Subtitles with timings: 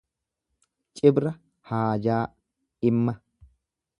[0.99, 1.33] Cibra
[1.73, 2.23] haajaa,
[2.81, 3.19] dhimma.